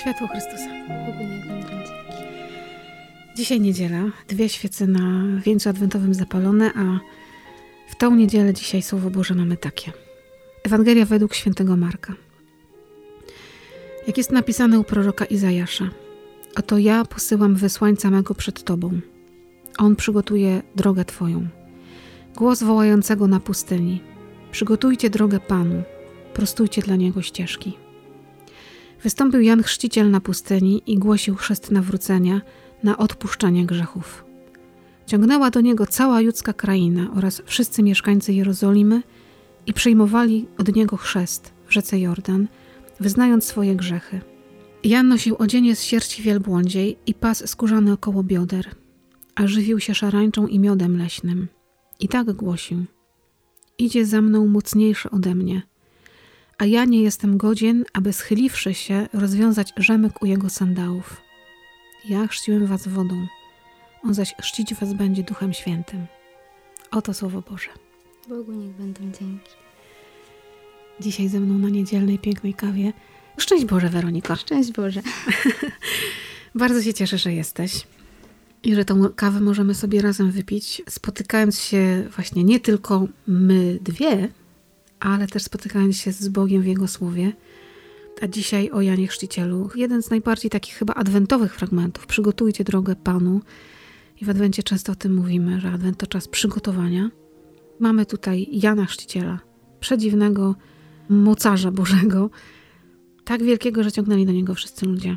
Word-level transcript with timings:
Światło 0.00 0.28
Chrystusa. 0.28 0.70
Dzisiaj 3.36 3.60
niedziela, 3.60 4.02
dwie 4.28 4.48
świece 4.48 4.86
na 4.86 5.24
wieńcu 5.40 5.68
adwentowym 5.68 6.14
zapalone, 6.14 6.72
a 6.74 7.00
w 7.88 7.96
tą 7.96 8.14
niedzielę 8.14 8.54
dzisiaj 8.54 8.82
Słowo 8.82 9.10
Boże 9.10 9.34
mamy 9.34 9.56
takie. 9.56 9.92
Ewangelia 10.64 11.04
według 11.04 11.34
świętego 11.34 11.76
Marka. 11.76 12.14
Jak 14.06 14.18
jest 14.18 14.32
napisane 14.32 14.78
u 14.78 14.84
proroka 14.84 15.24
Izajasza. 15.24 15.90
Oto 16.56 16.78
ja 16.78 17.04
posyłam 17.04 17.54
wysłańca 17.54 18.10
mego 18.10 18.34
przed 18.34 18.64
Tobą. 18.64 19.00
On 19.78 19.96
przygotuje 19.96 20.62
drogę 20.76 21.04
Twoją. 21.04 21.48
Głos 22.36 22.62
wołającego 22.62 23.28
na 23.28 23.40
pustyni. 23.40 24.00
Przygotujcie 24.52 25.10
drogę 25.10 25.40
Panu, 25.40 25.82
prostujcie 26.34 26.82
dla 26.82 26.96
Niego 26.96 27.22
ścieżki. 27.22 27.76
Wystąpił 29.02 29.40
Jan 29.40 29.62
Chrzciciel 29.62 30.10
na 30.10 30.20
pustyni 30.20 30.82
i 30.86 30.98
głosił 30.98 31.34
chrzest 31.34 31.70
nawrócenia 31.70 32.40
na 32.82 32.98
odpuszczanie 32.98 33.66
grzechów. 33.66 34.24
Ciągnęła 35.06 35.50
do 35.50 35.60
niego 35.60 35.86
cała 35.86 36.20
judzka 36.20 36.52
kraina 36.52 37.10
oraz 37.16 37.42
wszyscy 37.46 37.82
mieszkańcy 37.82 38.32
Jerozolimy 38.32 39.02
i 39.66 39.72
przyjmowali 39.72 40.46
od 40.58 40.74
niego 40.74 40.96
chrzest 40.96 41.52
w 41.66 41.72
rzece 41.72 42.00
Jordan, 42.00 42.48
wyznając 43.00 43.44
swoje 43.44 43.76
grzechy. 43.76 44.20
Jan 44.84 45.08
nosił 45.08 45.36
odzienie 45.38 45.76
z 45.76 45.82
sierści 45.82 46.22
wielbłądziej 46.22 46.98
i 47.06 47.14
pas 47.14 47.50
skórzany 47.50 47.92
około 47.92 48.22
bioder, 48.22 48.66
a 49.34 49.46
żywił 49.46 49.80
się 49.80 49.94
szarańczą 49.94 50.46
i 50.46 50.58
miodem 50.58 50.98
leśnym. 50.98 51.48
I 52.00 52.08
tak 52.08 52.32
głosił: 52.32 52.84
Idzie 53.78 54.06
za 54.06 54.20
mną 54.20 54.46
mocniejszy 54.46 55.10
ode 55.10 55.34
mnie– 55.34 55.62
a 56.58 56.64
ja 56.64 56.84
nie 56.84 57.02
jestem 57.02 57.36
godzien, 57.36 57.84
aby 57.92 58.12
schyliwszy 58.12 58.74
się, 58.74 59.08
rozwiązać 59.12 59.72
rzemek 59.76 60.22
u 60.22 60.26
jego 60.26 60.50
sandałów. 60.50 61.20
Ja 62.08 62.26
chrzciłem 62.26 62.66
was 62.66 62.88
wodą, 62.88 63.26
on 64.02 64.14
zaś 64.14 64.34
chrzcić 64.42 64.74
was 64.74 64.92
będzie 64.92 65.22
Duchem 65.22 65.52
Świętym. 65.52 66.06
Oto 66.90 67.14
Słowo 67.14 67.42
Boże. 67.50 67.68
Bogu 68.28 68.52
niech 68.52 68.72
będą 68.72 69.00
dzięki. 69.00 69.50
Dzisiaj 71.00 71.28
ze 71.28 71.40
mną 71.40 71.58
na 71.58 71.68
niedzielnej, 71.68 72.18
pięknej 72.18 72.54
kawie. 72.54 72.92
Szczęść 73.38 73.64
Boże, 73.64 73.88
Weroniko. 73.88 74.36
Szczęść 74.36 74.72
Boże. 74.72 75.02
Bardzo 76.54 76.82
się 76.82 76.94
cieszę, 76.94 77.18
że 77.18 77.32
jesteś 77.32 77.86
i 78.64 78.74
że 78.74 78.84
tą 78.84 79.08
kawę 79.08 79.40
możemy 79.40 79.74
sobie 79.74 80.02
razem 80.02 80.30
wypić, 80.30 80.82
spotykając 80.88 81.60
się 81.60 82.08
właśnie 82.16 82.44
nie 82.44 82.60
tylko 82.60 83.08
my 83.26 83.78
dwie, 83.82 84.28
ale 85.00 85.26
też 85.26 85.42
spotykając 85.42 85.96
się 85.96 86.12
z 86.12 86.28
Bogiem 86.28 86.62
w 86.62 86.66
Jego 86.66 86.88
Słowie. 86.88 87.32
A 88.22 88.26
dzisiaj 88.26 88.70
o 88.70 88.80
Janie 88.80 89.06
Chrzcicielu. 89.06 89.70
Jeden 89.74 90.02
z 90.02 90.10
najbardziej 90.10 90.50
takich 90.50 90.74
chyba 90.74 90.94
adwentowych 90.94 91.54
fragmentów. 91.54 92.06
Przygotujcie 92.06 92.64
drogę 92.64 92.96
Panu. 92.96 93.40
I 94.20 94.24
w 94.24 94.30
Adwencie 94.30 94.62
często 94.62 94.92
o 94.92 94.94
tym 94.94 95.14
mówimy, 95.14 95.60
że 95.60 95.70
Adwent 95.70 95.98
to 95.98 96.06
czas 96.06 96.28
przygotowania. 96.28 97.10
Mamy 97.80 98.06
tutaj 98.06 98.48
Jana 98.52 98.86
Chrzciciela, 98.86 99.40
przedziwnego 99.80 100.54
mocarza 101.08 101.70
Bożego, 101.70 102.30
tak 103.24 103.42
wielkiego, 103.42 103.82
że 103.82 103.92
ciągnęli 103.92 104.26
do 104.26 104.32
niego 104.32 104.54
wszyscy 104.54 104.86
ludzie. 104.86 105.16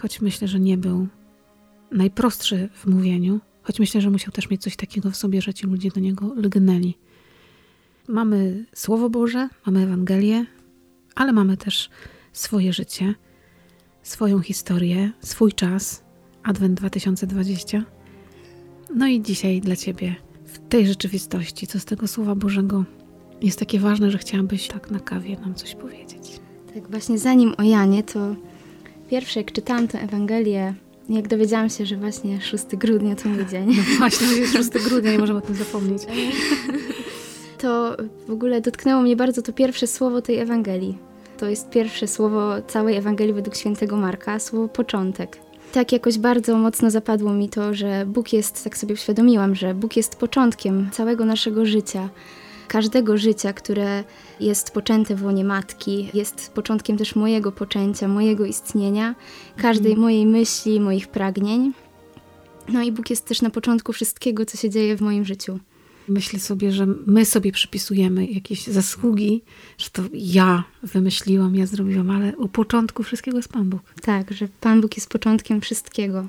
Choć 0.00 0.20
myślę, 0.20 0.48
że 0.48 0.60
nie 0.60 0.78
był 0.78 1.08
najprostszy 1.92 2.68
w 2.74 2.86
mówieniu, 2.86 3.40
choć 3.62 3.80
myślę, 3.80 4.00
że 4.00 4.10
musiał 4.10 4.32
też 4.32 4.50
mieć 4.50 4.62
coś 4.62 4.76
takiego 4.76 5.10
w 5.10 5.16
sobie, 5.16 5.42
że 5.42 5.54
ci 5.54 5.66
ludzie 5.66 5.90
do 5.90 6.00
niego 6.00 6.34
lgnęli. 6.36 6.94
Mamy 8.08 8.66
Słowo 8.74 9.10
Boże, 9.10 9.48
mamy 9.66 9.82
Ewangelię, 9.82 10.46
ale 11.14 11.32
mamy 11.32 11.56
też 11.56 11.90
swoje 12.32 12.72
życie, 12.72 13.14
swoją 14.02 14.40
historię, 14.40 15.12
swój 15.20 15.52
czas, 15.52 16.04
Adwent 16.42 16.74
2020. 16.74 17.84
No 18.94 19.06
i 19.06 19.22
dzisiaj 19.22 19.60
dla 19.60 19.76
Ciebie, 19.76 20.14
w 20.44 20.68
tej 20.68 20.86
rzeczywistości, 20.86 21.66
co 21.66 21.80
z 21.80 21.84
tego 21.84 22.08
Słowa 22.08 22.34
Bożego 22.34 22.84
jest 23.42 23.58
takie 23.58 23.78
ważne, 23.78 24.10
że 24.10 24.18
chciałabyś 24.18 24.68
tak 24.68 24.90
na 24.90 25.00
kawie 25.00 25.36
nam 25.40 25.54
coś 25.54 25.74
powiedzieć. 25.74 26.40
Tak, 26.74 26.90
właśnie 26.90 27.18
zanim 27.18 27.54
o 27.58 27.62
Janie, 27.62 28.02
to 28.02 28.36
pierwsze, 29.10 29.40
jak 29.40 29.52
czytałam 29.52 29.88
tę 29.88 30.00
Ewangelię, 30.00 30.74
jak 31.16 31.28
dowiedziałam 31.28 31.70
się, 31.70 31.86
że 31.86 31.96
właśnie 31.96 32.40
6 32.40 32.64
grudnia 32.64 33.16
to 33.16 33.28
mój 33.28 33.46
dzień. 33.46 33.66
No 33.66 33.82
właśnie, 33.98 34.26
jest 34.26 34.52
6 34.52 34.70
grudnia, 34.70 35.12
nie 35.12 35.18
możemy 35.18 35.38
o 35.38 35.42
tym 35.42 35.54
zapomnieć. 35.54 36.02
to 37.62 37.96
w 38.28 38.30
ogóle 38.30 38.60
dotknęło 38.60 39.02
mnie 39.02 39.16
bardzo 39.16 39.42
to 39.42 39.52
pierwsze 39.52 39.86
słowo 39.86 40.22
tej 40.22 40.38
Ewangelii. 40.38 40.98
To 41.38 41.46
jest 41.46 41.70
pierwsze 41.70 42.08
słowo 42.08 42.62
całej 42.66 42.96
Ewangelii 42.96 43.34
według 43.34 43.56
świętego 43.56 43.96
Marka, 43.96 44.38
słowo 44.38 44.68
początek. 44.68 45.38
Tak 45.72 45.92
jakoś 45.92 46.18
bardzo 46.18 46.56
mocno 46.56 46.90
zapadło 46.90 47.32
mi 47.32 47.48
to, 47.48 47.74
że 47.74 48.06
Bóg 48.06 48.32
jest, 48.32 48.64
tak 48.64 48.76
sobie 48.76 48.94
uświadomiłam, 48.94 49.54
że 49.54 49.74
Bóg 49.74 49.96
jest 49.96 50.16
początkiem 50.16 50.88
całego 50.92 51.24
naszego 51.24 51.66
życia 51.66 52.08
każdego 52.72 53.18
życia, 53.18 53.52
które 53.52 54.04
jest 54.40 54.70
poczęte 54.70 55.16
w 55.16 55.24
łonie 55.24 55.44
matki, 55.44 56.08
jest 56.14 56.52
początkiem 56.52 56.96
też 56.96 57.14
mojego 57.14 57.52
poczęcia, 57.52 58.08
mojego 58.08 58.46
istnienia, 58.46 59.14
każdej 59.56 59.92
mm. 59.92 60.02
mojej 60.02 60.26
myśli, 60.26 60.80
moich 60.80 61.08
pragnień. 61.08 61.72
No 62.68 62.82
i 62.82 62.92
Bóg 62.92 63.10
jest 63.10 63.26
też 63.26 63.42
na 63.42 63.50
początku 63.50 63.92
wszystkiego, 63.92 64.46
co 64.46 64.58
się 64.58 64.70
dzieje 64.70 64.96
w 64.96 65.00
moim 65.00 65.24
życiu. 65.24 65.58
Myślę 66.08 66.40
sobie, 66.40 66.72
że 66.72 66.86
my 67.06 67.24
sobie 67.24 67.52
przypisujemy 67.52 68.26
jakieś 68.26 68.66
zasługi, 68.66 69.42
że 69.78 69.90
to 69.90 70.02
ja 70.12 70.64
wymyśliłam, 70.82 71.56
ja 71.56 71.66
zrobiłam, 71.66 72.10
ale 72.10 72.36
u 72.36 72.48
początku 72.48 73.02
wszystkiego 73.02 73.36
jest 73.36 73.52
Pan 73.52 73.70
Bóg. 73.70 73.82
Tak, 74.02 74.32
że 74.32 74.48
Pan 74.60 74.80
Bóg 74.80 74.96
jest 74.96 75.08
początkiem 75.08 75.60
wszystkiego. 75.60 76.28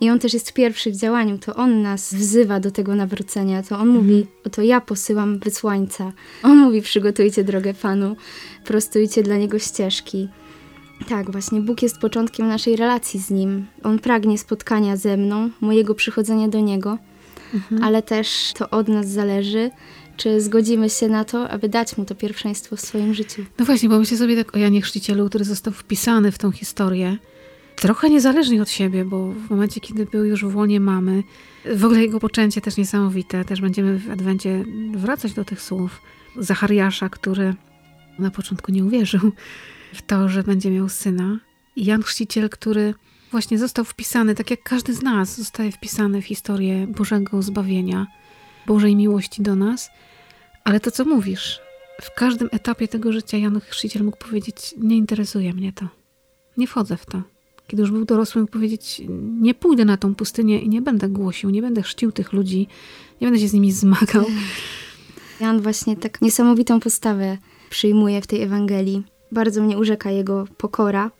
I 0.00 0.10
On 0.10 0.18
też 0.18 0.34
jest 0.34 0.52
pierwszy 0.52 0.90
w 0.90 0.96
działaniu, 0.96 1.38
to 1.38 1.54
On 1.54 1.82
nas 1.82 2.14
wzywa 2.14 2.60
do 2.60 2.70
tego 2.70 2.94
nawrócenia, 2.94 3.62
to 3.62 3.74
On 3.74 3.88
mhm. 3.88 4.06
mówi, 4.06 4.26
oto 4.44 4.62
ja 4.62 4.80
posyłam 4.80 5.38
wysłańca. 5.38 6.12
On 6.42 6.58
mówi, 6.58 6.82
przygotujcie 6.82 7.44
drogę 7.44 7.74
Panu, 7.74 8.16
prostujcie 8.64 9.22
dla 9.22 9.36
Niego 9.36 9.58
ścieżki. 9.58 10.28
Tak, 11.08 11.30
właśnie 11.30 11.60
Bóg 11.60 11.82
jest 11.82 11.98
początkiem 11.98 12.48
naszej 12.48 12.76
relacji 12.76 13.20
z 13.20 13.30
Nim. 13.30 13.66
On 13.82 13.98
pragnie 13.98 14.38
spotkania 14.38 14.96
ze 14.96 15.16
mną, 15.16 15.50
mojego 15.60 15.94
przychodzenia 15.94 16.48
do 16.48 16.60
Niego 16.60 16.98
mhm. 17.54 17.82
ale 17.82 18.02
też 18.02 18.52
to 18.54 18.70
od 18.70 18.88
nas 18.88 19.08
zależy, 19.08 19.70
czy 20.16 20.40
zgodzimy 20.40 20.90
się 20.90 21.08
na 21.08 21.24
to, 21.24 21.50
aby 21.50 21.68
dać 21.68 21.96
mu 21.96 22.04
to 22.04 22.14
pierwszeństwo 22.14 22.76
w 22.76 22.80
swoim 22.80 23.14
życiu. 23.14 23.44
No 23.58 23.64
właśnie, 23.64 23.88
bo 23.88 23.98
myślę 23.98 24.16
sobie 24.16 24.36
tak 24.36 24.56
o 24.56 24.58
Janie 24.58 24.82
Chrzcicielu, 24.82 25.28
który 25.28 25.44
został 25.44 25.72
wpisany 25.72 26.32
w 26.32 26.38
tą 26.38 26.52
historię, 26.52 27.16
trochę 27.80 28.10
niezależnie 28.10 28.62
od 28.62 28.70
siebie, 28.70 29.04
bo 29.04 29.32
w 29.32 29.50
momencie, 29.50 29.80
kiedy 29.80 30.06
był 30.06 30.24
już 30.24 30.44
w 30.44 30.56
łonie 30.56 30.80
mamy, 30.80 31.22
w 31.74 31.84
ogóle 31.84 32.00
jego 32.00 32.20
poczęcie 32.20 32.60
też 32.60 32.76
niesamowite, 32.76 33.44
też 33.44 33.60
będziemy 33.60 33.98
w 33.98 34.10
Adwencie 34.10 34.64
wracać 34.92 35.32
do 35.32 35.44
tych 35.44 35.62
słów 35.62 36.00
Zachariasza, 36.36 37.08
który 37.08 37.54
na 38.18 38.30
początku 38.30 38.72
nie 38.72 38.84
uwierzył 38.84 39.32
w 39.94 40.02
to, 40.02 40.28
że 40.28 40.42
będzie 40.42 40.70
miał 40.70 40.88
syna. 40.88 41.38
I 41.76 41.84
Jan 41.84 42.02
Chrzciciel, 42.02 42.50
który 42.50 42.94
właśnie 43.30 43.58
został 43.58 43.84
wpisany, 43.84 44.34
tak 44.34 44.50
jak 44.50 44.62
każdy 44.62 44.94
z 44.94 45.02
nas 45.02 45.36
zostaje 45.36 45.72
wpisany 45.72 46.22
w 46.22 46.26
historię 46.26 46.86
Bożego 46.86 47.42
zbawienia, 47.42 48.06
Bożej 48.66 48.96
miłości 48.96 49.42
do 49.42 49.56
nas. 49.56 49.90
Ale 50.64 50.80
to, 50.80 50.90
co 50.90 51.04
mówisz, 51.04 51.60
w 52.02 52.14
każdym 52.14 52.48
etapie 52.52 52.88
tego 52.88 53.12
życia 53.12 53.38
Jan 53.38 53.60
Chrzciciel 53.60 54.04
mógł 54.04 54.18
powiedzieć: 54.18 54.74
Nie 54.78 54.96
interesuje 54.96 55.54
mnie 55.54 55.72
to, 55.72 55.88
nie 56.56 56.66
wchodzę 56.66 56.96
w 56.96 57.06
to. 57.06 57.37
Kiedy 57.68 57.82
już 57.82 57.90
był 57.90 58.04
dorosły, 58.04 58.40
mógł 58.40 58.52
powiedzieć: 58.52 59.02
Nie 59.40 59.54
pójdę 59.54 59.84
na 59.84 59.96
tą 59.96 60.14
pustynię 60.14 60.60
i 60.60 60.68
nie 60.68 60.82
będę 60.82 61.08
głosił, 61.08 61.50
nie 61.50 61.62
będę 61.62 61.82
chrzcił 61.82 62.12
tych 62.12 62.32
ludzi, 62.32 62.66
nie 63.20 63.26
będę 63.26 63.40
się 63.40 63.48
z 63.48 63.52
nimi 63.52 63.72
zmagał. 63.72 64.24
Jan 65.40 65.60
właśnie 65.60 65.96
tak 65.96 66.22
niesamowitą 66.22 66.80
postawę 66.80 67.38
przyjmuje 67.70 68.22
w 68.22 68.26
tej 68.26 68.42
Ewangelii. 68.42 69.02
Bardzo 69.32 69.62
mnie 69.62 69.78
urzeka 69.78 70.10
jego 70.10 70.46
pokora, 70.56 71.10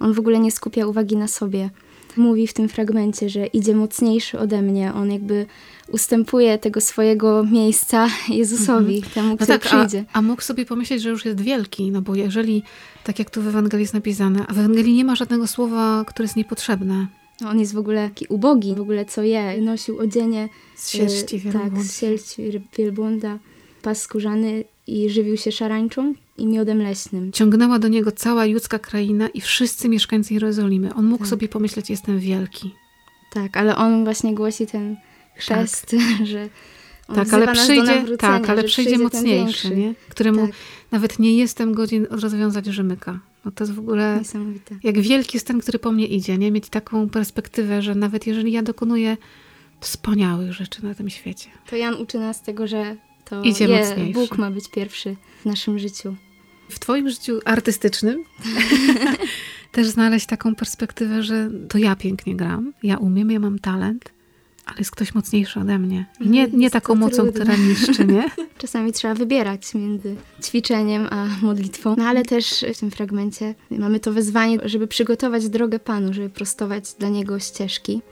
on 0.00 0.12
w 0.12 0.18
ogóle 0.18 0.38
nie 0.38 0.50
skupia 0.50 0.86
uwagi 0.86 1.16
na 1.16 1.28
sobie. 1.28 1.70
Mówi 2.16 2.46
w 2.46 2.52
tym 2.52 2.68
fragmencie, 2.68 3.28
że 3.28 3.46
idzie 3.46 3.74
mocniejszy 3.74 4.38
ode 4.38 4.62
mnie. 4.62 4.94
On 4.94 5.12
jakby 5.12 5.46
ustępuje 5.88 6.58
tego 6.58 6.80
swojego 6.80 7.44
miejsca 7.44 8.08
Jezusowi, 8.28 8.96
mhm. 8.96 9.12
temu, 9.14 9.36
no 9.40 9.46
tak, 9.46 9.60
przyjdzie. 9.60 10.04
A, 10.12 10.18
a 10.18 10.22
mógł 10.22 10.42
sobie 10.42 10.66
pomyśleć, 10.66 11.02
że 11.02 11.10
już 11.10 11.24
jest 11.24 11.40
wielki, 11.40 11.90
no 11.90 12.02
bo 12.02 12.14
jeżeli, 12.14 12.62
tak 13.04 13.18
jak 13.18 13.30
tu 13.30 13.42
w 13.42 13.46
Ewangelii 13.48 13.82
jest 13.82 13.94
napisane, 13.94 14.46
a 14.48 14.52
w 14.52 14.58
Ewangelii 14.58 14.94
nie 14.94 15.04
ma 15.04 15.16
żadnego 15.16 15.46
słowa, 15.46 16.04
które 16.06 16.24
jest 16.24 16.36
niepotrzebne. 16.36 17.06
No, 17.40 17.50
on 17.50 17.60
jest 17.60 17.74
w 17.74 17.78
ogóle 17.78 18.08
taki 18.08 18.26
ubogi, 18.28 18.74
w 18.74 18.80
ogóle 18.80 19.04
co 19.04 19.22
je. 19.22 19.60
Nosił 19.60 19.98
odzienie 19.98 20.48
z 20.76 20.90
sierści 20.90 21.38
wielbłąda. 21.38 21.76
Tak, 21.76 21.84
z 21.84 22.00
sierści 22.00 22.62
wielbłąda, 22.78 23.38
pas 23.82 24.02
skórzany 24.02 24.64
i 24.86 25.10
żywił 25.10 25.36
się 25.36 25.52
szarańczą 25.52 26.14
i 26.38 26.46
miodem 26.46 26.82
leśnym. 26.82 27.32
Ciągnęła 27.32 27.78
do 27.78 27.88
niego 27.88 28.12
cała 28.12 28.46
judzka 28.46 28.78
kraina 28.78 29.28
i 29.28 29.40
wszyscy 29.40 29.88
mieszkańcy 29.88 30.34
Jerozolimy. 30.34 30.94
On 30.94 31.06
mógł 31.06 31.24
tak. 31.24 31.28
sobie 31.28 31.48
pomyśleć, 31.48 31.90
jestem 31.90 32.18
wielki. 32.18 32.74
Tak, 33.32 33.56
ale 33.56 33.76
on 33.76 34.04
właśnie 34.04 34.34
głosi 34.34 34.66
ten 34.66 34.96
chrzest, 35.36 35.90
tak. 35.90 36.26
że 36.32 36.48
tak, 37.14 37.34
ale 37.34 37.52
przyjdzie, 37.52 38.16
tak, 38.18 38.50
ale 38.50 38.64
przyjdzie 38.64 38.98
mocniejszy, 38.98 39.76
nie? 39.76 39.94
któremu 40.08 40.46
tak. 40.46 40.56
nawet 40.92 41.18
nie 41.18 41.36
jestem 41.36 41.74
godzin 41.74 42.06
rozwiązać 42.10 42.66
rzemyka. 42.66 43.20
No 43.44 43.50
to 43.50 43.64
jest 43.64 43.74
w 43.74 43.78
ogóle 43.78 44.20
jak 44.82 45.00
wielki 45.00 45.36
jest 45.36 45.46
ten, 45.46 45.60
który 45.60 45.78
po 45.78 45.92
mnie 45.92 46.06
idzie, 46.06 46.38
nie? 46.38 46.50
Mieć 46.50 46.68
taką 46.68 47.08
perspektywę, 47.08 47.82
że 47.82 47.94
nawet 47.94 48.26
jeżeli 48.26 48.52
ja 48.52 48.62
dokonuję 48.62 49.16
wspaniałych 49.80 50.52
rzeczy 50.52 50.84
na 50.84 50.94
tym 50.94 51.10
świecie. 51.10 51.48
To 51.70 51.76
Jan 51.76 51.94
uczy 51.94 52.18
nas 52.18 52.42
tego, 52.42 52.66
że 52.66 52.96
to 53.30 53.42
idzie 53.42 53.64
je, 53.64 53.80
mocniejszy. 53.80 54.12
Bóg 54.12 54.38
ma 54.38 54.50
być 54.50 54.68
pierwszy 54.68 55.16
w 55.42 55.44
naszym 55.44 55.78
życiu. 55.78 56.16
W 56.68 56.78
twoim 56.78 57.10
życiu 57.10 57.40
artystycznym 57.44 58.24
też 59.72 59.86
znaleźć 59.86 60.26
taką 60.26 60.54
perspektywę, 60.54 61.22
że 61.22 61.50
to 61.68 61.78
ja 61.78 61.96
pięknie 61.96 62.36
gram, 62.36 62.72
ja 62.82 62.96
umiem, 62.96 63.30
ja 63.30 63.40
mam 63.40 63.58
talent, 63.58 64.12
ale 64.66 64.78
jest 64.78 64.90
ktoś 64.90 65.14
mocniejszy 65.14 65.60
ode 65.60 65.78
mnie. 65.78 66.06
I 66.20 66.28
nie, 66.28 66.46
nie 66.46 66.70
taką 66.70 66.94
mocą, 66.94 67.16
trudne. 67.22 67.32
która 67.32 67.56
niszczy, 67.56 68.04
nie? 68.04 68.30
Czasami 68.58 68.92
trzeba 68.92 69.14
wybierać 69.14 69.74
między 69.74 70.16
ćwiczeniem 70.42 71.08
a 71.10 71.26
modlitwą. 71.42 71.94
No 71.98 72.04
ale 72.04 72.24
też 72.24 72.64
w 72.74 72.78
tym 72.78 72.90
fragmencie 72.90 73.54
mamy 73.70 74.00
to 74.00 74.12
wezwanie, 74.12 74.58
żeby 74.64 74.86
przygotować 74.86 75.48
drogę 75.48 75.78
Panu, 75.78 76.12
żeby 76.12 76.30
prostować 76.30 76.94
dla 76.98 77.08
Niego 77.08 77.38
ścieżki. 77.38 78.02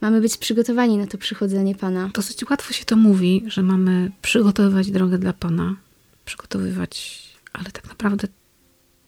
Mamy 0.00 0.20
być 0.20 0.36
przygotowani 0.36 0.96
na 0.96 1.06
to 1.06 1.18
przychodzenie 1.18 1.74
Pana. 1.74 2.10
Dosyć 2.14 2.50
łatwo 2.50 2.72
się 2.72 2.84
to 2.84 2.96
mówi, 2.96 3.44
że 3.46 3.62
mamy 3.62 4.10
przygotowywać 4.22 4.90
drogę 4.90 5.18
dla 5.18 5.32
Pana. 5.32 5.76
Przygotowywać, 6.24 7.22
ale 7.52 7.70
tak 7.70 7.88
naprawdę 7.88 8.28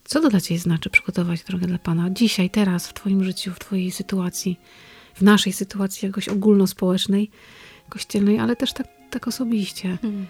co 0.04 0.20
to 0.20 0.28
dla 0.28 0.40
Ciebie 0.40 0.60
znaczy 0.60 0.90
przygotować 0.90 1.44
drogę 1.44 1.66
dla 1.66 1.78
Pana? 1.78 2.10
Dzisiaj, 2.10 2.50
teraz, 2.50 2.88
w 2.88 2.94
Twoim 2.94 3.24
życiu, 3.24 3.52
w 3.54 3.58
Twojej 3.58 3.90
sytuacji 3.90 4.56
w 5.14 5.22
naszej 5.22 5.52
sytuacji 5.52 6.06
jakoś 6.06 6.28
ogólnospołecznej, 6.28 7.30
kościelnej, 7.88 8.38
ale 8.38 8.56
też 8.56 8.72
tak, 8.72 8.86
tak 9.10 9.28
osobiście. 9.28 9.98
Hmm. 10.02 10.26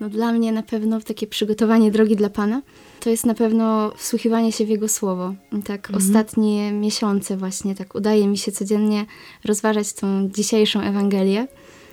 No 0.00 0.08
dla 0.08 0.32
mnie 0.32 0.52
na 0.52 0.62
pewno 0.62 1.00
takie 1.00 1.26
przygotowanie 1.26 1.90
drogi 1.90 2.16
dla 2.16 2.30
Pana 2.30 2.62
to 3.00 3.10
jest 3.10 3.26
na 3.26 3.34
pewno 3.34 3.92
wsłuchiwanie 3.96 4.52
się 4.52 4.66
w 4.66 4.68
Jego 4.68 4.88
Słowo. 4.88 5.34
I 5.58 5.62
tak 5.62 5.90
mhm. 5.90 5.96
ostatnie 5.96 6.72
miesiące 6.72 7.36
właśnie 7.36 7.74
tak 7.74 7.94
udaje 7.94 8.26
mi 8.26 8.38
się 8.38 8.52
codziennie 8.52 9.06
rozważać 9.44 9.92
tą 9.92 10.28
dzisiejszą 10.28 10.80
Ewangelię. 10.80 11.46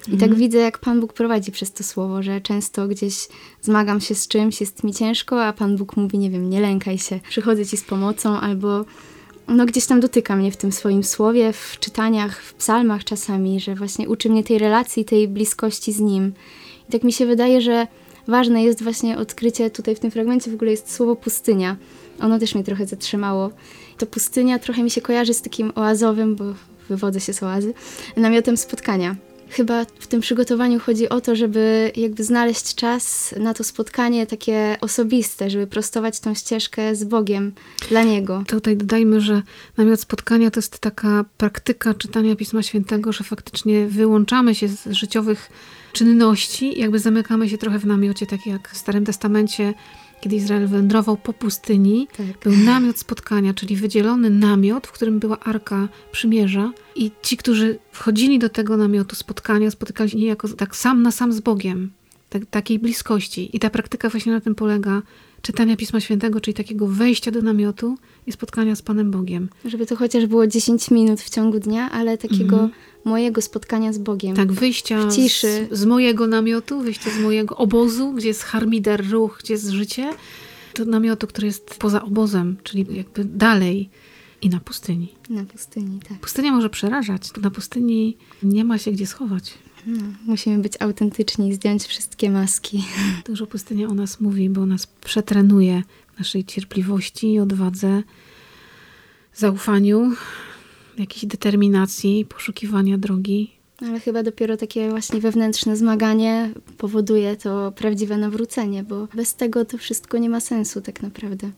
I 0.07 0.11
tak 0.11 0.13
mhm. 0.13 0.35
widzę, 0.35 0.57
jak 0.57 0.77
Pan 0.77 0.99
Bóg 0.99 1.13
prowadzi 1.13 1.51
przez 1.51 1.71
to 1.71 1.83
słowo, 1.83 2.23
że 2.23 2.41
często 2.41 2.87
gdzieś 2.87 3.27
zmagam 3.61 4.01
się 4.01 4.15
z 4.15 4.27
czymś, 4.27 4.61
jest 4.61 4.83
mi 4.83 4.93
ciężko, 4.93 5.45
a 5.45 5.53
Pan 5.53 5.77
Bóg 5.77 5.97
mówi, 5.97 6.17
nie 6.17 6.29
wiem, 6.29 6.49
nie 6.49 6.61
lękaj 6.61 6.97
się, 6.97 7.19
przychodzę 7.29 7.65
Ci 7.65 7.77
z 7.77 7.83
pomocą, 7.83 8.39
albo 8.39 8.85
no 9.47 9.65
gdzieś 9.65 9.85
tam 9.85 9.99
dotyka 9.99 10.35
mnie 10.35 10.51
w 10.51 10.57
tym 10.57 10.71
swoim 10.71 11.03
słowie, 11.03 11.53
w 11.53 11.77
czytaniach, 11.79 12.41
w 12.41 12.53
psalmach 12.53 13.03
czasami, 13.03 13.59
że 13.59 13.75
właśnie 13.75 14.09
uczy 14.09 14.29
mnie 14.29 14.43
tej 14.43 14.57
relacji, 14.57 15.05
tej 15.05 15.27
bliskości 15.27 15.93
z 15.93 15.99
Nim. 15.99 16.33
Tak 16.91 17.03
mi 17.03 17.13
się 17.13 17.25
wydaje, 17.25 17.61
że 17.61 17.87
ważne 18.27 18.63
jest 18.63 18.83
właśnie 18.83 19.17
odkrycie, 19.17 19.69
tutaj 19.69 19.95
w 19.95 19.99
tym 19.99 20.11
fragmencie 20.11 20.51
w 20.51 20.53
ogóle 20.53 20.71
jest 20.71 20.93
słowo 20.93 21.15
pustynia. 21.15 21.77
Ono 22.19 22.39
też 22.39 22.55
mnie 22.55 22.63
trochę 22.63 22.85
zatrzymało. 22.85 23.49
To 23.97 24.05
pustynia 24.05 24.59
trochę 24.59 24.83
mi 24.83 24.91
się 24.91 25.01
kojarzy 25.01 25.33
z 25.33 25.41
takim 25.41 25.71
oazowym, 25.75 26.35
bo 26.35 26.45
wywodzę 26.89 27.19
się 27.19 27.33
z 27.33 27.43
oazy, 27.43 27.73
namiotem 28.17 28.57
spotkania 28.57 29.15
chyba 29.51 29.85
w 29.99 30.07
tym 30.07 30.21
przygotowaniu 30.21 30.79
chodzi 30.79 31.09
o 31.09 31.21
to, 31.21 31.35
żeby 31.35 31.91
jakby 31.95 32.23
znaleźć 32.23 32.75
czas 32.75 33.35
na 33.39 33.53
to 33.53 33.63
spotkanie 33.63 34.27
takie 34.27 34.77
osobiste, 34.81 35.49
żeby 35.49 35.67
prostować 35.67 36.19
tą 36.19 36.33
ścieżkę 36.33 36.95
z 36.95 37.03
Bogiem 37.03 37.51
dla 37.89 38.03
Niego. 38.03 38.43
Tutaj 38.47 38.77
dodajmy, 38.77 39.21
że 39.21 39.41
namiot 39.77 40.01
spotkania 40.01 40.51
to 40.51 40.59
jest 40.59 40.79
taka 40.79 41.25
praktyka 41.37 41.93
czytania 41.93 42.35
Pisma 42.35 42.63
Świętego, 42.63 43.11
że 43.11 43.23
faktycznie 43.23 43.87
wyłączamy 43.87 44.55
się 44.55 44.67
z 44.67 44.87
życiowych 44.91 45.49
czynności, 45.93 46.79
jakby 46.79 46.99
zamykamy 46.99 47.49
się 47.49 47.57
trochę 47.57 47.79
w 47.79 47.85
namiocie, 47.85 48.25
tak 48.25 48.45
jak 48.45 48.69
w 48.69 48.77
Starym 48.77 49.05
Testamencie 49.05 49.73
kiedy 50.21 50.35
Izrael 50.35 50.67
wędrował 50.67 51.17
po 51.17 51.33
pustyni, 51.33 52.07
tak. 52.17 52.39
był 52.43 52.53
namiot 52.65 52.99
spotkania, 52.99 53.53
czyli 53.53 53.75
wydzielony 53.75 54.29
namiot, 54.29 54.87
w 54.87 54.91
którym 54.91 55.19
była 55.19 55.39
arka 55.39 55.87
przymierza. 56.11 56.71
I 56.95 57.11
ci, 57.21 57.37
którzy 57.37 57.79
wchodzili 57.91 58.39
do 58.39 58.49
tego 58.49 58.77
namiotu 58.77 59.15
spotkania, 59.15 59.71
spotykali 59.71 60.09
się 60.09 60.17
niejako 60.17 60.47
tak 60.47 60.75
sam 60.75 61.03
na 61.03 61.11
sam 61.11 61.33
z 61.33 61.39
Bogiem, 61.39 61.91
tak, 62.29 62.45
takiej 62.45 62.79
bliskości. 62.79 63.49
I 63.53 63.59
ta 63.59 63.69
praktyka 63.69 64.09
właśnie 64.09 64.31
na 64.31 64.41
tym 64.41 64.55
polega, 64.55 65.01
czytania 65.41 65.77
Pisma 65.77 65.99
Świętego, 65.99 66.41
czyli 66.41 66.53
takiego 66.55 66.87
wejścia 66.87 67.31
do 67.31 67.41
namiotu 67.41 67.97
i 68.27 68.31
spotkania 68.31 68.75
z 68.75 68.81
Panem 68.81 69.11
Bogiem. 69.11 69.49
Żeby 69.65 69.85
to 69.85 69.95
chociaż 69.95 70.25
było 70.25 70.47
10 70.47 70.91
minut 70.91 71.21
w 71.21 71.29
ciągu 71.29 71.59
dnia, 71.59 71.91
ale 71.91 72.17
takiego 72.17 72.55
mm 72.55 72.71
mojego 73.05 73.41
spotkania 73.41 73.93
z 73.93 73.97
Bogiem. 73.97 74.35
Tak, 74.35 74.51
wyjścia 74.51 75.07
w 75.07 75.15
ciszy. 75.15 75.67
Z, 75.71 75.79
z 75.79 75.85
mojego 75.85 76.27
namiotu, 76.27 76.81
wyjścia 76.81 77.09
z 77.11 77.19
mojego 77.19 77.57
obozu, 77.57 78.13
gdzie 78.13 78.27
jest 78.27 78.43
harmider, 78.43 79.09
ruch, 79.11 79.39
gdzie 79.43 79.53
jest 79.53 79.69
życie, 79.69 80.09
do 80.75 80.85
namiotu, 80.85 81.27
który 81.27 81.47
jest 81.47 81.75
poza 81.79 82.03
obozem, 82.03 82.57
czyli 82.63 82.85
jakby 82.89 83.25
dalej. 83.25 83.89
I 84.41 84.49
na 84.49 84.59
pustyni. 84.59 85.13
Na 85.29 85.45
pustyni, 85.45 85.99
tak. 86.09 86.19
Pustynia 86.19 86.51
może 86.51 86.69
przerażać. 86.69 87.29
Na 87.41 87.51
pustyni 87.51 88.17
nie 88.43 88.65
ma 88.65 88.77
się 88.77 88.91
gdzie 88.91 89.07
schować. 89.07 89.53
No, 89.85 90.03
musimy 90.25 90.59
być 90.59 90.73
autentyczni, 90.79 91.53
zdjąć 91.53 91.83
wszystkie 91.83 92.29
maski. 92.29 92.83
Dużo 93.25 93.47
pustynia 93.47 93.87
o 93.87 93.93
nas 93.93 94.19
mówi, 94.19 94.49
bo 94.49 94.65
nas 94.65 94.87
przetrenuje 94.87 95.83
naszej 96.19 96.45
cierpliwości 96.45 97.33
i 97.33 97.39
odwadze, 97.39 98.03
zaufaniu, 99.35 100.11
jakiejś 100.97 101.25
determinacji, 101.25 102.25
poszukiwania 102.25 102.97
drogi. 102.97 103.51
Ale 103.81 103.99
chyba 103.99 104.23
dopiero 104.23 104.57
takie 104.57 104.89
właśnie 104.89 105.19
wewnętrzne 105.19 105.77
zmaganie 105.77 106.49
powoduje 106.77 107.35
to 107.35 107.71
prawdziwe 107.71 108.17
nawrócenie, 108.17 108.83
bo 108.83 109.07
bez 109.15 109.35
tego 109.35 109.65
to 109.65 109.77
wszystko 109.77 110.17
nie 110.17 110.29
ma 110.29 110.39
sensu 110.39 110.81
tak 110.81 111.01
naprawdę. 111.01 111.51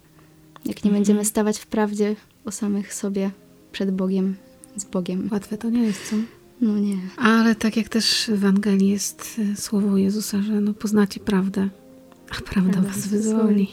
Jak 0.66 0.84
nie 0.84 0.90
mhm. 0.90 0.94
będziemy 0.94 1.26
stawać 1.26 1.60
w 1.60 1.68
prawdzie 1.68 2.16
o 2.46 2.52
samych 2.52 2.94
sobie 2.94 3.32
przed 3.72 3.92
Bogiem, 3.92 4.36
z 4.76 4.86
Bogiem. 4.86 5.30
Łatwe 5.32 5.58
to 5.58 5.70
nie 5.70 5.84
jest, 5.84 6.10
co? 6.10 6.16
No 6.62 6.80
nie. 6.80 6.98
Ale 7.18 7.56
tak 7.56 7.78
jak 7.78 7.90
też 7.90 8.26
w 8.28 8.34
Ewangelii 8.34 8.90
jest 8.90 9.42
e, 9.54 9.56
słowo 9.56 9.98
Jezusa, 9.98 10.42
że 10.42 10.62
no 10.62 10.74
poznacie 10.74 11.20
prawdę, 11.20 11.70
a 12.30 12.42
prawda, 12.42 12.72
prawda 12.72 12.82
was 12.82 13.08
wyzwoli. 13.08 13.68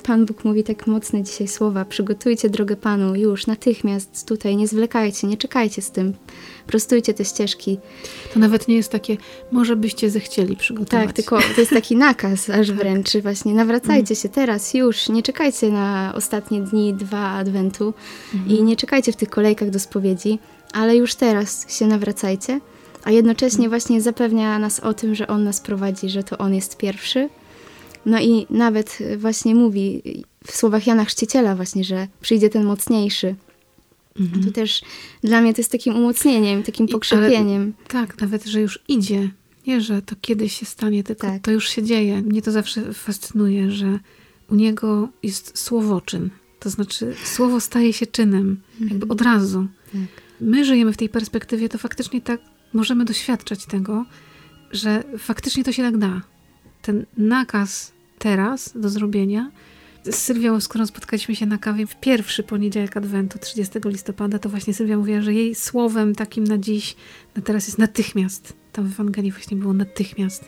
Pan 0.00 0.26
Bóg 0.26 0.44
mówi 0.44 0.64
tak 0.64 0.86
mocne 0.86 1.22
dzisiaj 1.22 1.48
słowa: 1.48 1.84
przygotujcie 1.84 2.50
drogę 2.50 2.76
Panu 2.76 3.14
już, 3.14 3.46
natychmiast 3.46 4.28
tutaj, 4.28 4.56
nie 4.56 4.68
zwlekajcie, 4.68 5.26
nie 5.26 5.36
czekajcie 5.36 5.82
z 5.82 5.90
tym, 5.90 6.14
prostujcie 6.66 7.14
te 7.14 7.24
ścieżki. 7.24 7.78
To 8.34 8.40
nawet 8.40 8.68
nie 8.68 8.76
jest 8.76 8.92
takie, 8.92 9.16
może 9.52 9.76
byście 9.76 10.10
zechcieli 10.10 10.56
przygotować. 10.56 11.06
Tak, 11.06 11.16
tylko 11.16 11.38
to 11.54 11.60
jest 11.60 11.72
taki 11.72 11.96
nakaz 11.96 12.50
aż 12.50 12.68
tak. 12.68 12.76
wręcz, 12.76 13.16
właśnie 13.16 13.54
nawracajcie 13.54 14.16
się 14.16 14.28
teraz, 14.28 14.74
już, 14.74 15.08
nie 15.08 15.22
czekajcie 15.22 15.70
na 15.70 16.12
ostatnie 16.16 16.60
dni, 16.60 16.94
dwa 16.94 17.28
Adwentu 17.30 17.94
mhm. 18.34 18.58
i 18.58 18.62
nie 18.62 18.76
czekajcie 18.76 19.12
w 19.12 19.16
tych 19.16 19.30
kolejkach 19.30 19.70
do 19.70 19.78
spowiedzi, 19.78 20.38
ale 20.72 20.96
już 20.96 21.14
teraz 21.14 21.78
się 21.78 21.86
nawracajcie, 21.86 22.60
a 23.04 23.10
jednocześnie 23.10 23.64
mhm. 23.64 23.70
właśnie 23.70 24.00
zapewnia 24.00 24.58
nas 24.58 24.80
o 24.80 24.94
tym, 24.94 25.14
że 25.14 25.26
On 25.26 25.44
nas 25.44 25.60
prowadzi, 25.60 26.08
że 26.10 26.24
to 26.24 26.38
On 26.38 26.54
jest 26.54 26.76
pierwszy, 26.76 27.28
no 28.06 28.20
i 28.20 28.46
nawet 28.50 28.98
właśnie 29.18 29.54
mówi 29.54 30.02
w 30.46 30.56
słowach 30.56 30.86
Jana 30.86 31.04
Chrzciciela 31.04 31.56
właśnie, 31.56 31.84
że 31.84 32.08
przyjdzie 32.20 32.50
ten 32.50 32.64
mocniejszy. 32.64 33.34
Mhm. 34.20 34.44
To 34.44 34.50
też 34.50 34.82
dla 35.22 35.40
mnie 35.40 35.54
to 35.54 35.60
jest 35.60 35.72
takim 35.72 35.96
umocnieniem, 35.96 36.62
takim 36.62 36.88
pokrzepieniem. 36.88 37.62
Ale, 37.78 37.88
tak, 37.88 38.20
nawet, 38.20 38.44
że 38.44 38.60
już 38.60 38.78
idzie. 38.88 39.30
Nie, 39.66 39.80
że 39.80 40.02
to 40.02 40.16
kiedyś 40.20 40.58
się 40.58 40.66
stanie, 40.66 41.04
tylko 41.04 41.26
tak. 41.26 41.42
to 41.42 41.50
już 41.50 41.68
się 41.68 41.82
dzieje. 41.82 42.22
Mnie 42.22 42.42
to 42.42 42.52
zawsze 42.52 42.92
fascynuje, 42.92 43.70
że 43.70 43.98
u 44.50 44.54
niego 44.54 45.08
jest 45.22 45.58
słowoczyn. 45.58 46.30
To 46.60 46.70
znaczy 46.70 47.14
słowo 47.24 47.60
staje 47.60 47.92
się 47.92 48.06
czynem, 48.06 48.60
mhm. 48.72 48.90
jakby 48.90 49.12
od 49.12 49.20
razu. 49.20 49.66
Tak. 49.92 50.00
My 50.40 50.64
żyjemy 50.64 50.92
w 50.92 50.96
tej 50.96 51.08
perspektywie, 51.08 51.68
to 51.68 51.78
faktycznie 51.78 52.20
tak 52.20 52.40
możemy 52.72 53.04
doświadczać 53.04 53.66
tego, 53.66 54.04
że 54.70 55.04
faktycznie 55.18 55.64
to 55.64 55.72
się 55.72 55.82
tak 55.82 55.98
da 55.98 56.22
ten 56.82 57.06
nakaz 57.16 57.92
teraz 58.18 58.72
do 58.74 58.88
zrobienia. 58.88 59.50
Z 60.04 60.14
Sylwią, 60.14 60.58
którą 60.68 60.86
spotkaliśmy 60.86 61.36
się 61.36 61.46
na 61.46 61.58
kawie 61.58 61.86
w 61.86 62.00
pierwszy 62.00 62.42
poniedziałek 62.42 62.96
Adwentu, 62.96 63.38
30 63.38 63.78
listopada, 63.84 64.38
to 64.38 64.48
właśnie 64.48 64.74
Sylwia 64.74 64.96
mówiła, 64.96 65.20
że 65.20 65.34
jej 65.34 65.54
słowem 65.54 66.14
takim 66.14 66.44
na 66.44 66.58
dziś, 66.58 66.96
na 67.36 67.42
teraz 67.42 67.66
jest 67.66 67.78
natychmiast. 67.78 68.52
Tam 68.72 68.88
w 68.88 68.92
Ewangelii 68.92 69.32
właśnie 69.32 69.56
było 69.56 69.72
natychmiast. 69.72 70.44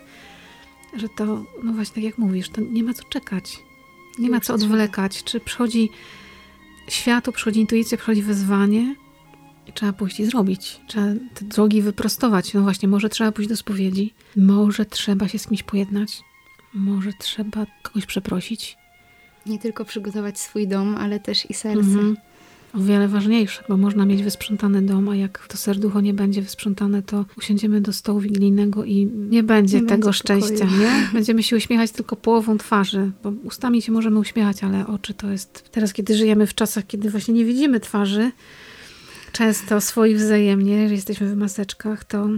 Że 0.96 1.08
to, 1.08 1.44
no 1.62 1.72
właśnie 1.72 1.94
tak 1.94 2.04
jak 2.04 2.18
mówisz, 2.18 2.48
to 2.48 2.60
nie 2.60 2.82
ma 2.82 2.94
co 2.94 3.04
czekać. 3.04 3.58
Nie 4.18 4.30
ma 4.30 4.40
co 4.40 4.54
odwlekać. 4.54 5.24
Czy 5.24 5.40
przychodzi 5.40 5.90
światło, 6.88 7.32
przychodzi 7.32 7.60
intuicja, 7.60 7.98
przychodzi 7.98 8.22
wezwanie, 8.22 8.94
i 9.66 9.72
trzeba 9.72 9.92
pójść 9.92 10.20
i 10.20 10.24
zrobić. 10.24 10.80
Trzeba 10.86 11.06
te 11.34 11.44
drogi 11.44 11.82
wyprostować. 11.82 12.54
No 12.54 12.62
właśnie, 12.62 12.88
może 12.88 13.08
trzeba 13.08 13.32
pójść 13.32 13.48
do 13.48 13.56
spowiedzi, 13.56 14.14
może 14.36 14.84
trzeba 14.84 15.28
się 15.28 15.38
z 15.38 15.46
kimś 15.46 15.62
pojednać, 15.62 16.22
może 16.74 17.12
trzeba 17.12 17.66
kogoś 17.82 18.06
przeprosić. 18.06 18.76
Nie 19.46 19.58
tylko 19.58 19.84
przygotować 19.84 20.40
swój 20.40 20.68
dom, 20.68 20.96
ale 20.96 21.20
też 21.20 21.50
i 21.50 21.54
serce. 21.54 21.80
Mhm. 21.80 22.16
o 22.74 22.80
wiele 22.80 23.08
ważniejsze, 23.08 23.64
bo 23.68 23.76
można 23.76 24.06
mieć 24.06 24.22
wysprzątany 24.22 24.82
dom, 24.82 25.08
a 25.08 25.16
jak 25.16 25.46
to 25.48 25.56
serducho 25.56 26.00
nie 26.00 26.14
będzie 26.14 26.42
wysprzątane, 26.42 27.02
to 27.02 27.24
usiądziemy 27.38 27.80
do 27.80 27.92
stołu 27.92 28.20
wigilijnego 28.20 28.84
i 28.84 29.06
nie 29.30 29.42
będzie 29.42 29.80
Nie 29.80 29.86
tego 29.86 30.06
będzie 30.06 30.18
szczęścia, 30.18 30.64
nie? 30.64 31.08
Będziemy 31.12 31.42
się 31.42 31.56
uśmiechać 31.56 31.90
tylko 31.90 32.16
połową 32.16 32.58
twarzy, 32.58 33.10
bo 33.22 33.32
ustami 33.44 33.82
się 33.82 33.92
możemy 33.92 34.18
uśmiechać, 34.18 34.64
ale 34.64 34.86
oczy 34.86 35.14
to 35.14 35.30
jest... 35.30 35.68
Teraz, 35.70 35.92
kiedy 35.92 36.16
żyjemy 36.16 36.46
w 36.46 36.54
czasach, 36.54 36.86
kiedy 36.86 37.10
właśnie 37.10 37.34
nie 37.34 37.44
widzimy 37.44 37.80
twarzy, 37.80 38.32
często 39.32 39.80
swoich 39.80 40.16
wzajemnie, 40.16 40.88
że 40.88 40.94
jesteśmy 40.94 41.28
w 41.28 41.36
maseczkach, 41.36 42.04
to 42.04 42.28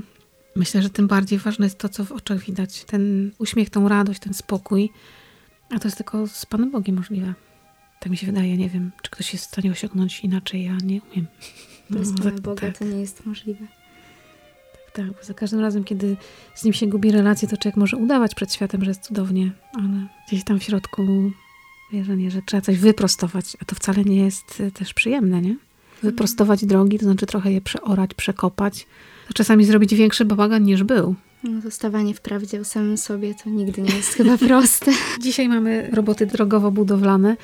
myślę, 0.57 0.83
że 0.83 0.91
tym 0.91 1.07
bardziej 1.07 1.39
ważne 1.39 1.67
jest 1.67 1.79
to, 1.79 1.89
co 1.89 2.05
w 2.05 2.13
oczach 2.13 2.39
widać. 2.39 2.85
Ten 2.85 3.31
uśmiech, 3.39 3.71
tą 3.71 3.89
radość, 3.89 4.21
ten 4.21 4.35
spokój. 4.35 4.91
A 5.71 5.79
to 5.79 5.89
jest 5.89 5.97
tylko 5.97 6.27
z 6.27 6.47
Panem 6.47 6.71
Bogiem 6.71 6.97
możliwe. 6.97 7.35
Tak 8.01 8.11
mi 8.11 8.17
się 8.17 8.27
wydaje, 8.27 8.57
nie 8.57 8.69
wiem, 8.69 8.93
czy 9.03 9.11
ktoś 9.11 9.33
jest 9.33 9.45
w 9.45 9.49
stanie 9.49 9.71
osiągnąć 9.71 10.21
inaczej, 10.21 10.65
ja 10.65 10.77
nie 10.85 11.01
umiem. 11.13 11.27
Bez 11.91 12.11
No, 12.11 12.19
Pana 12.19 12.31
tak, 12.31 12.41
Boga 12.41 12.61
tak, 12.67 12.79
to 12.79 12.85
nie 12.85 13.01
jest 13.01 13.27
możliwe. 13.27 13.67
tak, 14.93 15.07
bo 15.07 15.23
za 15.23 15.35
każdym 15.35 15.61
razem, 15.61 15.85
kiedy 15.85 16.17
z 16.55 16.65
nim 16.65 16.73
się 16.75 16.87
gubi 16.87 17.13
relację, 17.13 17.49
to 17.49 17.57
człowiek 17.57 17.77
może 17.77 17.97
udawać 17.97 18.35
przed 18.35 18.55
światem, 18.55 18.85
że 18.85 18.91
jest 18.91 19.03
cudownie, 19.03 19.51
ale 19.73 20.07
gdzieś 20.29 20.45
tam 20.45 20.61
w 20.61 20.63
środku 20.63 21.33
wierzenie, 21.93 22.31
że 22.31 22.43
trzeba 22.43 22.61
coś 22.61 22.79
wyprostować, 22.79 23.57
a 23.63 23.65
to 23.65 23.75
wcale 23.75 24.05
nie 24.05 24.17
jest 24.17 24.61
y, 24.61 24.71
też 24.71 24.95
przyjemne, 24.95 25.41
nie? 25.43 25.57
Wyprostować 26.03 26.65
drogi, 26.65 26.99
to 26.99 27.05
znaczy 27.05 27.27
trochę 27.27 27.53
je 27.53 27.61
przeorać, 27.61 28.15
przekopać. 28.15 28.87
Czasami 29.35 29.65
zrobić 29.65 29.95
większy 29.95 30.25
bałagan 30.25 30.63
niż 30.65 30.83
był. 30.83 31.15
No 31.45 31.63
to 31.63 31.71
stawanie 31.71 32.15
w 32.15 32.21
prawdzie 32.21 32.61
o 32.61 32.65
samym 32.65 32.97
sobie 32.99 33.35
to 33.45 33.51
nigdy 33.51 33.83
nie 33.83 33.95
jest 33.97 34.09
chyba 34.15 34.39
proste. 34.49 34.93
Dzisiaj 35.21 35.49
mamy 35.49 35.91
roboty 35.93 36.27
drogowo-budowlane 36.27 37.37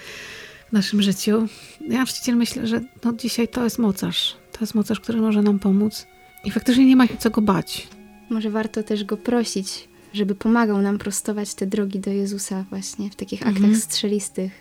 w 0.68 0.72
naszym 0.72 1.02
życiu. 1.02 1.46
Ja 1.88 1.96
właściwie 1.96 2.36
myślę, 2.36 2.66
że 2.66 2.80
no 3.04 3.12
dzisiaj 3.12 3.48
to 3.48 3.64
jest 3.64 3.78
mocarz. 3.78 4.36
To 4.52 4.58
jest 4.60 4.74
mocarz, 4.74 5.00
który 5.00 5.20
może 5.20 5.42
nam 5.42 5.58
pomóc. 5.58 6.06
I 6.44 6.50
faktycznie 6.50 6.86
nie 6.86 6.96
ma 6.96 7.06
się 7.06 7.16
co 7.16 7.30
go 7.30 7.42
bać. 7.42 7.88
Może 8.30 8.50
warto 8.50 8.82
też 8.82 9.04
go 9.04 9.16
prosić, 9.16 9.88
żeby 10.12 10.34
pomagał 10.34 10.82
nam 10.82 10.98
prostować 10.98 11.54
te 11.54 11.66
drogi 11.66 12.00
do 12.00 12.10
Jezusa 12.10 12.64
właśnie 12.70 13.10
w 13.10 13.16
takich 13.16 13.40
aktach 13.42 13.56
Mhm. 13.56 13.76
strzelistych 13.80 14.52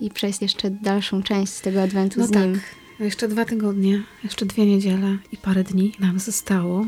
i 0.00 0.10
przejść 0.10 0.42
jeszcze 0.42 0.70
dalszą 0.70 1.22
część 1.22 1.60
tego 1.60 1.82
adwentu 1.82 2.20
No 2.20 2.26
z 2.26 2.30
tak. 2.30 2.42
nim. 2.42 2.60
Jeszcze 3.02 3.28
dwa 3.28 3.44
tygodnie, 3.44 4.02
jeszcze 4.24 4.46
dwie 4.46 4.66
niedziele 4.66 5.18
i 5.32 5.36
parę 5.36 5.64
dni 5.64 5.92
nam 6.00 6.18
zostało. 6.18 6.86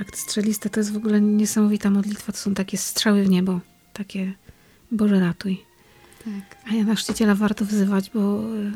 Akt 0.00 0.16
strzelisty 0.16 0.70
to 0.70 0.80
jest 0.80 0.92
w 0.92 0.96
ogóle 0.96 1.20
niesamowita 1.20 1.90
modlitwa. 1.90 2.32
To 2.32 2.38
są 2.38 2.54
takie 2.54 2.78
strzały 2.78 3.22
w 3.22 3.30
niebo. 3.30 3.60
Takie 3.92 4.32
Boże 4.92 5.20
ratuj. 5.20 5.62
Tak. 6.24 6.56
A 6.70 6.74
ja 6.74 6.84
na 6.84 6.94
chrzciciela 6.94 7.34
warto 7.34 7.64
wzywać, 7.64 8.10
bo 8.14 8.40
y, 8.56 8.72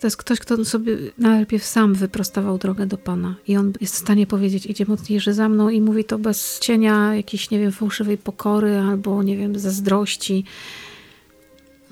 to 0.00 0.06
jest 0.06 0.16
ktoś, 0.16 0.38
kto 0.38 0.64
sobie 0.64 0.96
najpierw 1.18 1.64
sam 1.64 1.94
wyprostował 1.94 2.58
drogę 2.58 2.86
do 2.86 2.98
Pana. 2.98 3.34
I 3.48 3.56
on 3.56 3.72
jest 3.80 3.94
w 3.94 3.98
stanie 3.98 4.26
powiedzieć, 4.26 4.66
idzie 4.66 4.84
mocniejszy 4.88 5.34
za 5.34 5.48
mną 5.48 5.68
i 5.68 5.80
mówi 5.80 6.04
to 6.04 6.18
bez 6.18 6.60
cienia 6.60 7.14
jakiejś, 7.14 7.50
nie 7.50 7.58
wiem, 7.58 7.72
fałszywej 7.72 8.18
pokory 8.18 8.78
albo, 8.78 9.22
nie 9.22 9.36
wiem, 9.36 9.58
zazdrości. 9.58 10.44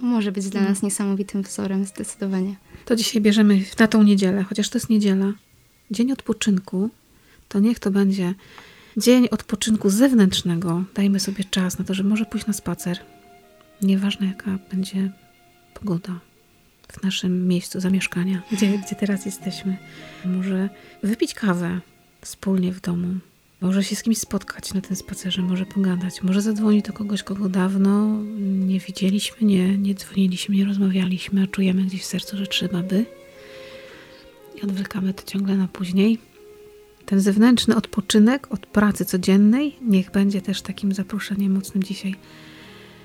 Może 0.00 0.32
być 0.32 0.48
dla 0.48 0.60
No. 0.62 0.68
nas 0.68 0.82
niesamowitym 0.82 1.42
wzorem 1.42 1.84
zdecydowanie. 1.84 2.56
To 2.84 2.96
dzisiaj 2.96 3.22
bierzemy 3.22 3.62
na 3.78 3.86
tą 3.86 4.02
niedzielę, 4.02 4.42
chociaż 4.42 4.68
to 4.68 4.78
jest 4.78 4.90
niedziela, 4.90 5.32
dzień 5.90 6.12
odpoczynku, 6.12 6.90
to 7.48 7.60
niech 7.60 7.78
to 7.78 7.90
będzie 7.90 8.34
dzień 8.96 9.28
odpoczynku 9.30 9.90
zewnętrznego. 9.90 10.84
Dajmy 10.94 11.20
sobie 11.20 11.44
czas 11.44 11.78
na 11.78 11.84
to, 11.84 11.94
że 11.94 12.04
może 12.04 12.24
pójść 12.24 12.46
na 12.46 12.52
spacer. 12.52 12.98
Nieważne 13.82 14.26
jaka 14.26 14.58
będzie 14.70 15.12
pogoda 15.74 16.20
w 16.92 17.02
naszym 17.02 17.48
miejscu 17.48 17.80
zamieszkania, 17.80 18.42
gdzie, 18.52 18.78
gdzie 18.78 18.96
teraz 18.96 19.26
jesteśmy. 19.26 19.76
Może 20.24 20.68
wypić 21.02 21.34
kawę 21.34 21.80
wspólnie 22.20 22.72
w 22.72 22.80
domu. 22.80 23.14
Może 23.60 23.84
się 23.84 23.96
z 23.96 24.02
kimś 24.02 24.18
spotkać 24.18 24.74
na 24.74 24.80
tym 24.80 24.96
spacerze, 24.96 25.42
może 25.42 25.66
pogadać, 25.66 26.22
może 26.22 26.42
zadzwonić 26.42 26.86
do 26.86 26.92
kogoś, 26.92 27.22
kogo 27.22 27.48
dawno 27.48 28.22
nie 28.40 28.80
widzieliśmy, 28.80 29.46
nie, 29.46 29.78
nie 29.78 29.94
dzwoniliśmy, 29.94 30.56
nie 30.56 30.64
rozmawialiśmy, 30.64 31.42
a 31.42 31.46
czujemy 31.46 31.82
gdzieś 31.82 32.02
w 32.02 32.06
sercu, 32.06 32.36
że 32.36 32.46
trzeba 32.46 32.82
by. 32.82 33.06
I 34.58 34.62
odwlekamy 34.62 35.14
to 35.14 35.22
ciągle 35.22 35.56
na 35.56 35.68
później. 35.68 36.18
Ten 37.06 37.20
zewnętrzny 37.20 37.76
odpoczynek 37.76 38.52
od 38.52 38.66
pracy 38.66 39.04
codziennej 39.04 39.76
niech 39.82 40.10
będzie 40.10 40.42
też 40.42 40.62
takim 40.62 40.92
zaproszeniem 40.92 41.54
mocnym 41.54 41.82
dzisiaj, 41.82 42.14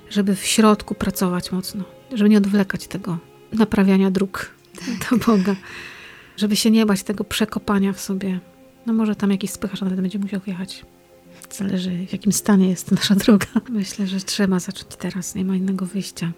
żeby 0.09 0.35
w 0.35 0.45
środku 0.45 0.95
pracować 0.95 1.51
mocno, 1.51 1.83
żeby 2.13 2.29
nie 2.29 2.38
odwlekać 2.38 2.88
tego 2.88 3.17
naprawiania 3.53 4.12
dróg 4.12 4.51
do 5.09 5.17
Boga, 5.17 5.55
żeby 6.38 6.55
się 6.55 6.71
nie 6.71 6.85
bać 6.85 7.03
tego 7.03 7.24
przekopania 7.24 7.93
w 7.93 8.00
sobie. 8.00 8.39
No 8.86 8.94
może 8.94 9.15
tam 9.15 9.32
jakiś 9.32 9.51
spychacz 9.51 9.82
nawet 9.82 10.01
będzie 10.01 10.20
musiał 10.20 10.39
wjechać. 10.39 10.86
Zależy 11.51 12.08
w 12.08 12.12
jakim 12.12 12.32
stanie 12.32 12.70
jest 12.70 12.92
nasza 12.92 13.15
droga. 13.15 13.48
Myślę, 13.70 14.08
że 14.08 14.20
trzeba 14.20 14.60
zacząć 14.60 14.96
teraz, 14.96 15.36
nie 15.36 15.46
ma 15.46 15.56
innego 15.56 15.86
wyjścia. 15.86 16.32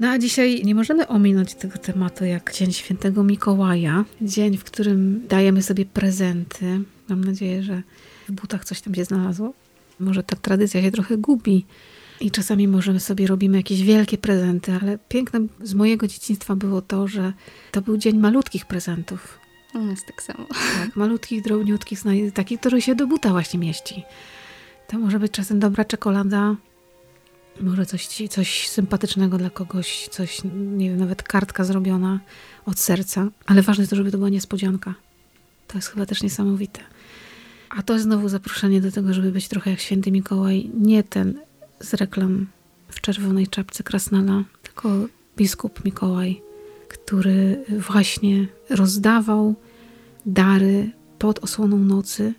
No 0.00 0.08
a 0.08 0.18
dzisiaj 0.18 0.64
nie 0.64 0.74
możemy 0.74 1.08
ominąć 1.08 1.54
tego 1.54 1.78
tematu 1.78 2.24
jak 2.24 2.54
Dzień 2.54 2.72
Świętego 2.72 3.24
Mikołaja. 3.24 4.04
Dzień, 4.22 4.56
w 4.56 4.64
którym 4.64 5.26
dajemy 5.28 5.62
sobie 5.62 5.86
prezenty. 5.86 6.80
Mam 7.08 7.24
nadzieję, 7.24 7.62
że 7.62 7.82
w 8.28 8.32
butach 8.32 8.64
coś 8.64 8.80
tam 8.80 8.94
się 8.94 9.04
znalazło. 9.04 9.52
Może 10.00 10.22
ta 10.22 10.36
tradycja 10.36 10.82
się 10.82 10.90
trochę 10.90 11.16
gubi. 11.16 11.64
I 12.20 12.30
czasami 12.30 12.68
możemy 12.68 13.00
sobie 13.00 13.26
robimy 13.26 13.56
jakieś 13.56 13.82
wielkie 13.82 14.18
prezenty, 14.18 14.72
ale 14.82 14.98
piękne 15.08 15.40
z 15.62 15.74
mojego 15.74 16.06
dzieciństwa 16.06 16.56
było 16.56 16.82
to, 16.82 17.08
że 17.08 17.32
to 17.72 17.82
był 17.82 17.96
dzień 17.96 18.18
malutkich 18.18 18.66
prezentów. 18.66 19.38
U 19.74 19.78
nas 19.78 20.04
tak 20.04 20.22
samo. 20.22 20.44
Tak, 20.44 20.96
malutkich, 20.96 21.42
drobniutkich, 21.42 22.02
takich, 22.34 22.60
który 22.60 22.82
się 22.82 22.94
do 22.94 23.06
buta 23.06 23.30
właśnie 23.30 23.60
mieści. 23.60 24.04
To 24.86 24.98
może 24.98 25.18
być 25.18 25.32
czasem 25.32 25.58
dobra 25.58 25.84
czekolada, 25.84 26.56
może 27.60 27.86
coś, 27.86 28.06
coś 28.28 28.68
sympatycznego 28.68 29.38
dla 29.38 29.50
kogoś, 29.50 30.08
coś, 30.08 30.40
nie 30.54 30.90
wiem, 30.90 30.98
nawet 30.98 31.22
kartka 31.22 31.64
zrobiona 31.64 32.20
od 32.66 32.78
serca, 32.78 33.28
ale 33.46 33.62
ważne 33.62 33.82
jest 33.82 33.90
to, 33.90 33.96
żeby 33.96 34.10
to 34.10 34.18
była 34.18 34.30
niespodzianka. 34.30 34.94
To 35.66 35.78
jest 35.78 35.88
chyba 35.88 36.06
też 36.06 36.22
niesamowite. 36.22 36.80
A 37.70 37.82
to 37.82 37.92
jest 37.92 38.04
znowu 38.04 38.28
zaproszenie 38.28 38.80
do 38.80 38.92
tego, 38.92 39.14
żeby 39.14 39.32
być 39.32 39.48
trochę 39.48 39.70
jak 39.70 39.80
święty 39.80 40.12
Mikołaj. 40.12 40.70
Nie 40.74 41.02
ten 41.02 41.40
z 41.80 41.94
reklam 41.94 42.46
w 42.88 43.00
czerwonej 43.00 43.46
czapce 43.46 43.82
krasnala, 43.82 44.44
tylko 44.62 44.88
biskup 45.36 45.84
Mikołaj, 45.84 46.42
który 46.88 47.64
właśnie 47.78 48.46
rozdawał 48.70 49.54
dary 50.26 50.90
pod 51.18 51.38
osłoną 51.44 51.78
nocy. 51.78 52.34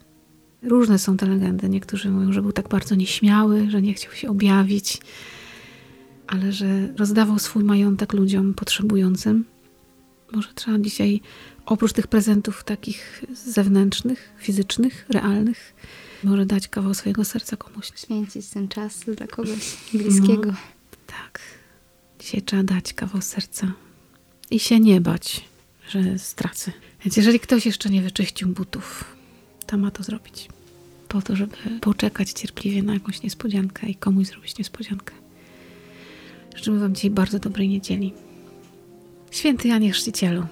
Różne 0.64 1.00
są 1.00 1.18
te 1.18 1.26
legendy. 1.26 1.70
Niektórzy 1.70 2.10
mówią, 2.10 2.34
że 2.34 2.42
był 2.42 2.52
tak 2.52 2.68
bardzo 2.68 2.96
nieśmiały, 2.96 3.70
że 3.70 3.82
nie 3.82 3.94
chciał 3.94 4.14
się 4.14 4.30
objawić, 4.30 4.98
ale 6.28 6.52
że 6.52 6.94
rozdawał 6.98 7.40
swój 7.40 7.64
majątek 7.64 8.14
ludziom 8.14 8.54
potrzebującym. 8.54 9.46
Może 10.32 10.50
trzeba 10.56 10.80
dzisiaj, 10.80 11.22
oprócz 11.66 11.94
tych 11.94 12.08
prezentów 12.08 12.64
takich 12.64 13.26
zewnętrznych, 13.34 14.30
fizycznych, 14.38 15.06
realnych, 15.10 15.76
może 16.24 16.46
dać 16.46 16.68
kawał 16.68 16.94
swojego 16.94 17.26
serca 17.26 17.58
komuś. 17.58 17.92
Święcić 17.96 18.48
ten 18.48 18.68
czas 18.68 19.00
dla 19.00 19.28
kogoś 19.28 19.78
bliskiego. 19.94 20.54
Tak. 21.08 21.40
Dzisiaj 22.20 22.42
trzeba 22.42 22.64
dać 22.64 22.94
kawał 22.94 23.22
serca 23.22 23.74
i 24.52 24.60
się 24.60 24.80
nie 24.80 25.02
bać, 25.02 25.42
że 25.90 26.20
stracę. 26.20 26.72
Więc 27.06 27.18
jeżeli 27.18 27.40
ktoś 27.40 27.66
jeszcze 27.66 27.90
nie 27.90 28.02
wyczyścił 28.02 28.48
butów, 28.48 29.16
to 29.66 29.78
ma 29.78 29.92
to 29.92 30.04
zrobić. 30.04 30.50
Po 31.08 31.22
to, 31.22 31.36
żeby 31.36 31.56
poczekać 31.82 32.32
cierpliwie 32.32 32.84
na 32.84 32.94
jakąś 32.94 33.22
niespodziankę 33.24 33.88
i 33.88 33.96
komuś 33.96 34.28
zrobić 34.28 34.58
niespodziankę. 34.58 35.14
Życzymy 36.56 36.80
Wam 36.80 36.96
dzisiaj 36.96 37.10
bardzo 37.12 37.40
dobrej 37.40 37.70
niedzieli. 37.70 38.14
Święty 39.32 39.68
Janie 39.68 39.92
Chrzcicielu, 39.92 40.44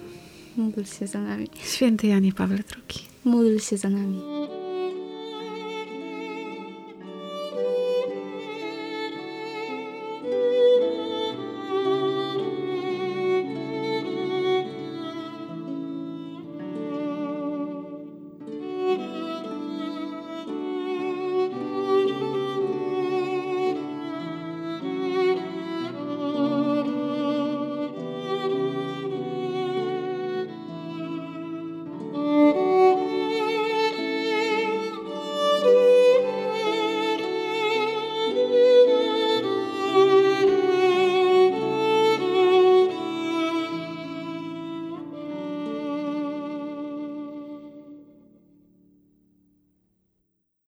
Módl 0.58 0.84
się 1.00 1.08
za 1.08 1.22
nami. 1.22 1.48
święty 1.64 2.08
Janie 2.08 2.34
Pawle 2.34 2.58
II. 2.58 3.06
Módl 3.26 3.60
się 3.60 3.78
za 3.78 3.90
nami. 3.90 4.22